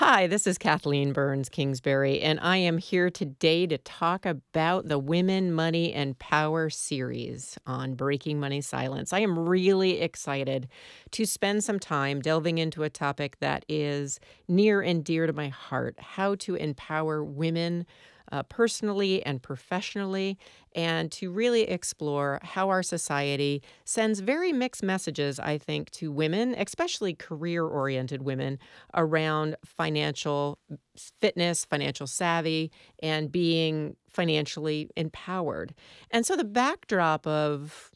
Hi, 0.00 0.26
this 0.26 0.46
is 0.46 0.56
Kathleen 0.56 1.12
Burns 1.12 1.50
Kingsbury, 1.50 2.22
and 2.22 2.40
I 2.40 2.56
am 2.56 2.78
here 2.78 3.10
today 3.10 3.66
to 3.66 3.76
talk 3.76 4.24
about 4.24 4.88
the 4.88 4.98
Women, 4.98 5.52
Money, 5.52 5.92
and 5.92 6.18
Power 6.18 6.70
series 6.70 7.58
on 7.66 7.96
Breaking 7.96 8.40
Money 8.40 8.62
Silence. 8.62 9.12
I 9.12 9.18
am 9.18 9.38
really 9.38 10.00
excited 10.00 10.68
to 11.10 11.26
spend 11.26 11.64
some 11.64 11.78
time 11.78 12.22
delving 12.22 12.56
into 12.56 12.82
a 12.82 12.88
topic 12.88 13.40
that 13.40 13.66
is 13.68 14.18
near 14.48 14.80
and 14.80 15.04
dear 15.04 15.26
to 15.26 15.34
my 15.34 15.48
heart 15.48 15.96
how 15.98 16.34
to 16.36 16.54
empower 16.54 17.22
women 17.22 17.84
uh, 18.32 18.42
personally 18.44 19.24
and 19.24 19.42
professionally, 19.42 20.38
and 20.74 21.10
to 21.12 21.30
really 21.30 21.62
explore 21.62 22.38
how 22.42 22.68
our 22.68 22.82
society 22.82 23.62
sends 23.84 24.20
very 24.20 24.52
mixed 24.52 24.82
messages, 24.82 25.40
I 25.40 25.58
think, 25.58 25.90
to 25.92 26.12
women, 26.12 26.54
especially 26.56 27.14
career 27.14 27.64
oriented 27.64 28.22
women, 28.22 28.58
around 28.94 29.56
financial 29.64 30.58
fitness, 31.20 31.64
financial 31.64 32.06
savvy, 32.06 32.70
and 33.02 33.32
being 33.32 33.96
financially 34.08 34.88
empowered. 34.96 35.74
And 36.10 36.24
so 36.24 36.36
the 36.36 36.44
backdrop 36.44 37.26
of 37.26 37.90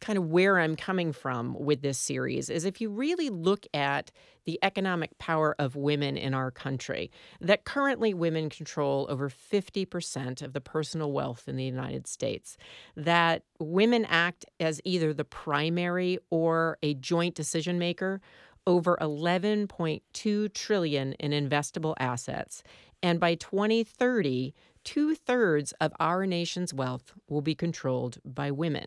kind 0.00 0.18
of 0.18 0.26
where 0.26 0.58
I'm 0.58 0.76
coming 0.76 1.12
from 1.12 1.54
with 1.58 1.80
this 1.80 1.98
series 1.98 2.50
is 2.50 2.64
if 2.64 2.80
you 2.80 2.90
really 2.90 3.30
look 3.30 3.66
at 3.72 4.10
the 4.44 4.58
economic 4.62 5.16
power 5.18 5.56
of 5.58 5.74
women 5.74 6.16
in 6.16 6.34
our 6.34 6.50
country, 6.50 7.10
that 7.40 7.64
currently 7.64 8.12
women 8.14 8.48
control 8.48 9.06
over 9.08 9.30
50% 9.30 10.42
of 10.42 10.52
the 10.52 10.60
personal 10.60 11.12
wealth 11.12 11.48
in 11.48 11.56
the 11.56 11.64
United 11.64 12.06
States, 12.06 12.56
that 12.94 13.42
women 13.58 14.04
act 14.04 14.44
as 14.60 14.80
either 14.84 15.12
the 15.12 15.24
primary 15.24 16.18
or 16.30 16.78
a 16.82 16.94
joint 16.94 17.34
decision 17.34 17.78
maker 17.78 18.20
over 18.66 18.98
11.2 19.00 20.52
trillion 20.52 21.12
in 21.14 21.30
investable 21.30 21.94
assets. 21.98 22.62
And 23.02 23.18
by 23.18 23.34
2030 23.36 24.54
two-thirds 24.84 25.72
of 25.80 25.92
our 25.98 26.26
nation's 26.26 26.72
wealth 26.72 27.12
will 27.28 27.42
be 27.42 27.54
controlled 27.54 28.18
by 28.24 28.50
women 28.50 28.86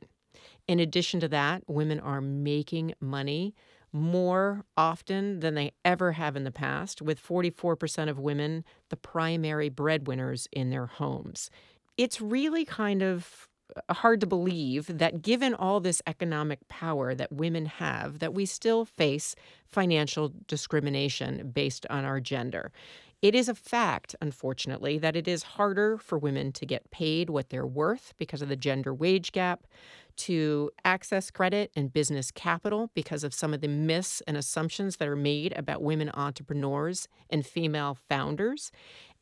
in 0.68 0.80
addition 0.80 1.20
to 1.22 1.28
that, 1.30 1.64
women 1.68 2.00
are 2.00 2.22
making 2.22 2.94
money 3.00 3.56
more 3.92 4.66
often 4.78 5.40
than 5.40 5.56
they 5.56 5.72
ever 5.84 6.12
have 6.14 6.36
in 6.36 6.44
the 6.44 6.52
past, 6.52 7.02
with 7.02 7.22
44% 7.22 8.10
of 8.10 8.20
women 8.20 8.64
the 8.90 8.96
primary 8.98 9.70
breadwinners 9.70 10.48
in 10.52 10.70
their 10.70 10.86
homes. 10.86 11.50
It's 11.98 12.22
really 12.22 12.66
kind 12.66 13.02
of 13.02 13.48
uh, 13.76 13.94
hard 13.94 14.22
to 14.22 14.28
believe 14.28 15.00
that 15.00 15.22
given 15.22 15.54
all 15.54 15.80
this 15.80 16.02
economic 16.08 16.68
power 16.68 17.14
that 17.14 17.32
women 17.32 17.66
have 17.66 18.20
that 18.20 18.34
we 18.34 18.46
still 18.46 18.86
face 18.86 19.36
financial 19.66 20.34
discrimination 20.48 21.52
based 21.52 21.86
on 21.90 22.06
our 22.06 22.20
gender. 22.20 22.72
It 23.22 23.36
is 23.36 23.50
a 23.50 23.56
fact, 23.56 24.16
unfortunately, 24.22 24.98
that 24.98 25.16
it 25.16 25.28
is 25.28 25.44
harder 25.44 25.98
for 25.98 26.18
women 26.18 26.54
to 26.54 26.66
get 26.66 26.90
paid 26.90 27.30
what 27.30 27.50
they're 27.50 27.68
worth 27.68 28.14
because 28.18 28.42
of 28.42 28.48
the 28.48 28.56
gender 28.56 28.94
wage 28.94 29.34
gap, 29.34 29.68
to 30.16 30.72
access 30.86 31.30
credit 31.32 31.72
and 31.76 31.94
business 31.94 32.32
capital 32.32 32.92
because 32.94 33.24
of 33.24 33.34
some 33.34 33.54
of 33.54 33.62
the 33.62 33.68
myths 33.68 34.22
and 34.28 34.36
assumptions 34.38 34.98
that 34.98 35.08
are 35.08 35.16
made 35.16 35.54
about 35.58 35.82
women 35.82 36.12
entrepreneurs 36.14 37.08
and 37.30 37.46
female 37.46 37.98
founders. 38.08 38.72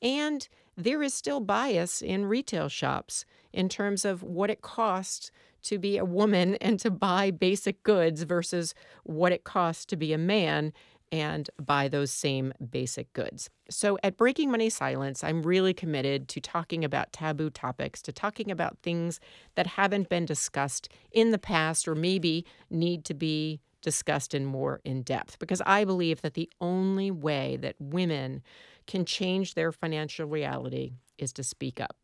And 0.01 0.47
there 0.75 1.01
is 1.01 1.13
still 1.13 1.39
bias 1.39 2.01
in 2.01 2.25
retail 2.25 2.69
shops 2.69 3.25
in 3.51 3.67
terms 3.67 4.05
of 4.05 4.21
what 4.21 4.51
it 4.51 4.61
costs 4.61 5.31
to 5.63 5.79
be 5.79 5.97
a 5.97 6.05
woman 6.05 6.55
and 6.55 6.79
to 6.79 6.91
buy 6.91 7.31
basic 7.31 7.81
goods 7.83 8.23
versus 8.23 8.73
what 9.03 9.31
it 9.31 9.43
costs 9.43 9.85
to 9.85 9.95
be 9.95 10.13
a 10.13 10.17
man 10.17 10.71
and 11.11 11.49
buy 11.59 11.87
those 11.87 12.11
same 12.11 12.53
basic 12.69 13.11
goods. 13.13 13.49
So, 13.69 13.97
at 14.03 14.17
Breaking 14.17 14.51
Money 14.51 14.69
Silence, 14.69 15.23
I'm 15.23 15.43
really 15.43 15.73
committed 15.73 16.27
to 16.29 16.41
talking 16.41 16.83
about 16.83 17.13
taboo 17.13 17.49
topics, 17.49 18.01
to 18.03 18.11
talking 18.11 18.51
about 18.51 18.77
things 18.83 19.19
that 19.55 19.67
haven't 19.67 20.09
been 20.09 20.25
discussed 20.25 20.89
in 21.11 21.31
the 21.31 21.37
past 21.37 21.87
or 21.87 21.95
maybe 21.95 22.45
need 22.69 23.05
to 23.05 23.13
be 23.13 23.61
discussed 23.81 24.33
in 24.33 24.45
more 24.45 24.81
in 24.83 25.01
depth 25.01 25.39
because 25.39 25.61
I 25.65 25.85
believe 25.85 26.21
that 26.21 26.33
the 26.33 26.49
only 26.59 27.11
way 27.11 27.57
that 27.61 27.75
women 27.79 28.41
can 28.85 29.05
change 29.05 29.53
their 29.53 29.71
financial 29.71 30.25
reality 30.25 30.93
is 31.17 31.31
to 31.33 31.43
speak 31.43 31.79
up. 31.79 31.95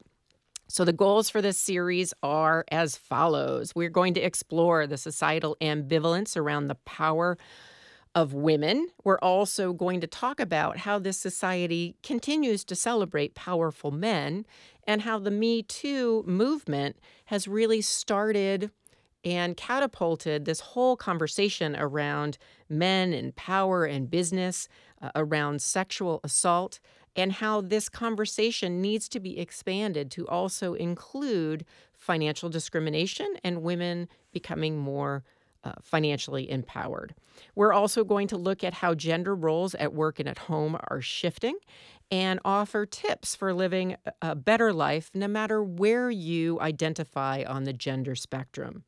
So, 0.67 0.85
the 0.85 0.93
goals 0.93 1.29
for 1.29 1.41
this 1.41 1.57
series 1.57 2.13
are 2.23 2.65
as 2.71 2.95
follows 2.95 3.73
We're 3.75 3.89
going 3.89 4.13
to 4.15 4.21
explore 4.21 4.87
the 4.87 4.97
societal 4.97 5.57
ambivalence 5.61 6.37
around 6.37 6.67
the 6.67 6.75
power 6.75 7.37
of 8.15 8.33
women. 8.33 8.87
We're 9.03 9.19
also 9.19 9.73
going 9.73 10.01
to 10.01 10.07
talk 10.07 10.39
about 10.39 10.77
how 10.79 10.99
this 10.99 11.17
society 11.17 11.95
continues 12.03 12.63
to 12.65 12.75
celebrate 12.75 13.35
powerful 13.35 13.91
men 13.91 14.45
and 14.85 15.01
how 15.01 15.19
the 15.19 15.31
Me 15.31 15.63
Too 15.63 16.23
movement 16.27 16.97
has 17.25 17.47
really 17.47 17.81
started 17.81 18.71
and 19.25 19.55
catapulted 19.55 20.45
this 20.45 20.59
whole 20.59 20.97
conversation 20.97 21.75
around 21.77 22.37
men 22.69 23.13
and 23.13 23.35
power 23.35 23.85
and 23.85 24.11
business, 24.11 24.67
uh, 25.01 25.11
around 25.15 25.61
sexual 25.61 26.19
assault, 26.23 26.79
and 27.15 27.33
how 27.33 27.61
this 27.61 27.89
conversation 27.89 28.81
needs 28.81 29.07
to 29.07 29.19
be 29.19 29.39
expanded 29.39 30.11
to 30.11 30.27
also 30.27 30.73
include 30.73 31.65
financial 31.93 32.49
discrimination 32.49 33.35
and 33.43 33.61
women 33.61 34.09
becoming 34.33 34.77
more 34.77 35.23
uh, 35.63 35.73
financially 35.81 36.49
empowered. 36.49 37.15
We're 37.55 37.73
also 37.73 38.03
going 38.03 38.27
to 38.29 38.37
look 38.37 38.63
at 38.63 38.73
how 38.75 38.93
gender 38.93 39.35
roles 39.35 39.75
at 39.75 39.93
work 39.93 40.19
and 40.19 40.27
at 40.27 40.37
home 40.37 40.77
are 40.89 41.01
shifting 41.01 41.57
and 42.11 42.39
offer 42.45 42.85
tips 42.85 43.35
for 43.35 43.53
living 43.53 43.95
a 44.21 44.35
better 44.35 44.73
life 44.73 45.09
no 45.13 45.27
matter 45.27 45.63
where 45.63 46.11
you 46.11 46.59
identify 46.59 47.43
on 47.47 47.63
the 47.63 47.73
gender 47.73 48.15
spectrum. 48.15 48.83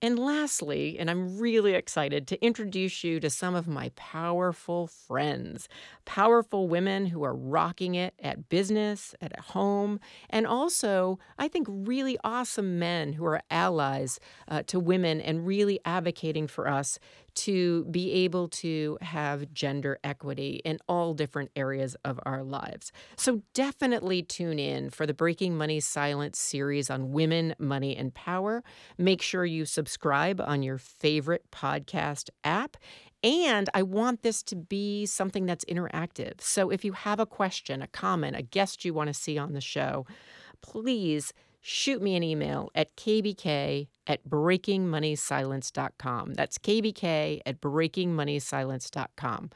And 0.00 0.16
lastly, 0.16 0.96
and 0.96 1.10
I'm 1.10 1.38
really 1.40 1.74
excited 1.74 2.28
to 2.28 2.40
introduce 2.44 3.02
you 3.02 3.18
to 3.18 3.28
some 3.28 3.56
of 3.56 3.66
my 3.66 3.90
powerful 3.96 4.86
friends, 4.86 5.68
powerful 6.04 6.68
women 6.68 7.06
who 7.06 7.24
are 7.24 7.34
rocking 7.34 7.96
it 7.96 8.14
at 8.22 8.48
business, 8.48 9.16
at 9.20 9.36
home, 9.40 9.98
and 10.30 10.46
also, 10.46 11.18
I 11.36 11.48
think, 11.48 11.66
really 11.68 12.16
awesome 12.22 12.78
men 12.78 13.14
who 13.14 13.24
are 13.24 13.42
allies 13.50 14.20
uh, 14.46 14.62
to 14.68 14.78
women 14.78 15.20
and 15.20 15.44
really 15.44 15.80
advocating 15.84 16.46
for 16.46 16.68
us 16.68 17.00
to 17.38 17.84
be 17.84 18.10
able 18.12 18.48
to 18.48 18.98
have 19.00 19.52
gender 19.54 20.00
equity 20.02 20.60
in 20.64 20.76
all 20.88 21.14
different 21.14 21.52
areas 21.54 21.94
of 22.04 22.18
our 22.26 22.42
lives. 22.42 22.90
So 23.16 23.42
definitely 23.54 24.22
tune 24.22 24.58
in 24.58 24.90
for 24.90 25.06
the 25.06 25.14
Breaking 25.14 25.56
Money 25.56 25.78
Silence 25.78 26.40
series 26.40 26.90
on 26.90 27.12
women, 27.12 27.54
money, 27.60 27.96
and 27.96 28.12
power. 28.12 28.64
Make 28.96 29.22
sure 29.22 29.44
you 29.44 29.66
subscribe 29.88 30.38
on 30.38 30.62
your 30.62 30.76
favorite 30.76 31.50
podcast 31.50 32.28
app. 32.44 32.76
And 33.24 33.70
I 33.72 33.82
want 33.82 34.20
this 34.20 34.42
to 34.44 34.54
be 34.54 35.06
something 35.06 35.46
that's 35.46 35.64
interactive. 35.64 36.42
So 36.42 36.68
if 36.68 36.84
you 36.84 36.92
have 36.92 37.18
a 37.18 37.24
question, 37.24 37.80
a 37.80 37.86
comment, 37.86 38.36
a 38.36 38.42
guest 38.42 38.84
you 38.84 38.92
want 38.92 39.08
to 39.08 39.14
see 39.14 39.38
on 39.38 39.54
the 39.54 39.62
show, 39.62 40.04
please 40.60 41.32
shoot 41.62 42.02
me 42.02 42.16
an 42.16 42.22
email 42.22 42.68
at 42.74 42.94
kbk 42.96 43.88
at 44.06 44.28
breakingmoneysilence.com. 44.28 46.34
That's 46.34 46.58
kbk 46.58 47.40
at 47.46 47.62
breakingmoneysilence.com. 47.62 49.50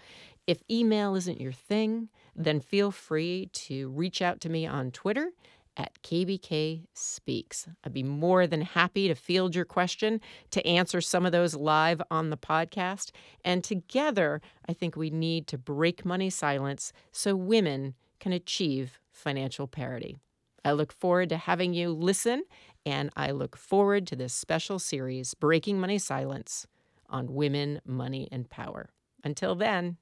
If 0.46 0.62
email 0.70 1.14
isn't 1.14 1.42
your 1.42 1.52
thing, 1.52 2.08
then 2.34 2.60
feel 2.60 2.90
free 2.90 3.50
to 3.52 3.90
reach 3.90 4.22
out 4.22 4.40
to 4.40 4.48
me 4.48 4.66
on 4.66 4.92
Twitter 4.92 5.32
at 5.76 6.02
KBK 6.02 6.86
Speaks. 6.94 7.66
I'd 7.84 7.92
be 7.92 8.02
more 8.02 8.46
than 8.46 8.62
happy 8.62 9.08
to 9.08 9.14
field 9.14 9.54
your 9.54 9.64
question, 9.64 10.20
to 10.50 10.66
answer 10.66 11.00
some 11.00 11.24
of 11.24 11.32
those 11.32 11.54
live 11.54 12.02
on 12.10 12.30
the 12.30 12.36
podcast. 12.36 13.10
And 13.44 13.64
together, 13.64 14.40
I 14.68 14.72
think 14.72 14.96
we 14.96 15.10
need 15.10 15.46
to 15.48 15.58
break 15.58 16.04
money 16.04 16.30
silence 16.30 16.92
so 17.10 17.34
women 17.34 17.94
can 18.20 18.32
achieve 18.32 19.00
financial 19.10 19.66
parity. 19.66 20.16
I 20.64 20.72
look 20.72 20.92
forward 20.92 21.28
to 21.30 21.36
having 21.36 21.74
you 21.74 21.90
listen, 21.90 22.44
and 22.86 23.10
I 23.16 23.32
look 23.32 23.56
forward 23.56 24.06
to 24.08 24.16
this 24.16 24.32
special 24.32 24.78
series, 24.78 25.34
Breaking 25.34 25.80
Money 25.80 25.98
Silence, 25.98 26.66
on 27.08 27.34
women, 27.34 27.80
money, 27.84 28.28
and 28.30 28.48
power. 28.48 28.90
Until 29.24 29.54
then, 29.54 29.96